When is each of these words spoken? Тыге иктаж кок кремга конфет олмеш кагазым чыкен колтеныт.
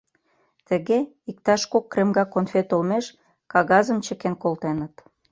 Тыге 0.67 0.99
иктаж 1.29 1.61
кок 1.71 1.85
кремга 1.93 2.23
конфет 2.25 2.67
олмеш 2.75 3.05
кагазым 3.51 3.99
чыкен 4.05 4.33
колтеныт. 4.43 4.93